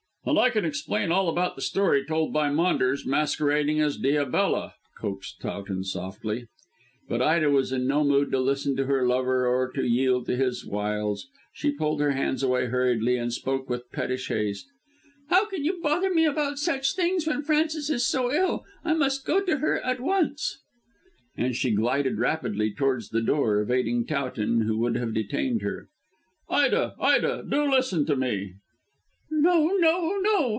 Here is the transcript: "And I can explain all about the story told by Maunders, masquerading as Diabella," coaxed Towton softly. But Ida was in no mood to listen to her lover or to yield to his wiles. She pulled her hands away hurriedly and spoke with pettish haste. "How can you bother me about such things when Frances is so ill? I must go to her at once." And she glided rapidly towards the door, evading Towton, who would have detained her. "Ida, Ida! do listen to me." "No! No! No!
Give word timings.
"And 0.23 0.37
I 0.37 0.51
can 0.51 0.63
explain 0.65 1.11
all 1.11 1.27
about 1.29 1.55
the 1.55 1.63
story 1.63 2.05
told 2.05 2.31
by 2.31 2.51
Maunders, 2.51 3.07
masquerading 3.07 3.81
as 3.81 3.97
Diabella," 3.97 4.75
coaxed 4.99 5.41
Towton 5.41 5.83
softly. 5.83 6.45
But 7.09 7.23
Ida 7.23 7.49
was 7.49 7.71
in 7.71 7.87
no 7.87 8.03
mood 8.03 8.29
to 8.31 8.39
listen 8.39 8.75
to 8.75 8.85
her 8.85 9.03
lover 9.07 9.47
or 9.47 9.71
to 9.71 9.83
yield 9.83 10.27
to 10.27 10.35
his 10.35 10.63
wiles. 10.63 11.27
She 11.53 11.71
pulled 11.71 12.01
her 12.01 12.11
hands 12.11 12.43
away 12.43 12.67
hurriedly 12.67 13.17
and 13.17 13.33
spoke 13.33 13.67
with 13.67 13.91
pettish 13.91 14.27
haste. 14.27 14.67
"How 15.29 15.45
can 15.47 15.65
you 15.65 15.81
bother 15.81 16.13
me 16.13 16.25
about 16.25 16.59
such 16.59 16.93
things 16.93 17.25
when 17.25 17.41
Frances 17.41 17.89
is 17.89 18.05
so 18.05 18.31
ill? 18.31 18.63
I 18.85 18.93
must 18.93 19.25
go 19.25 19.41
to 19.41 19.57
her 19.57 19.81
at 19.83 19.99
once." 19.99 20.59
And 21.35 21.55
she 21.55 21.71
glided 21.71 22.19
rapidly 22.19 22.71
towards 22.71 23.09
the 23.09 23.23
door, 23.23 23.59
evading 23.59 24.05
Towton, 24.05 24.61
who 24.61 24.77
would 24.81 24.97
have 24.97 25.15
detained 25.15 25.63
her. 25.63 25.87
"Ida, 26.47 26.93
Ida! 26.99 27.43
do 27.49 27.63
listen 27.65 28.05
to 28.05 28.15
me." 28.15 28.53
"No! 29.33 29.65
No! 29.77 30.17
No! 30.19 30.49